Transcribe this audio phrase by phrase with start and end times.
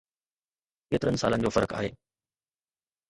[0.95, 1.93] ڪيترن سالن جو فرق آهي.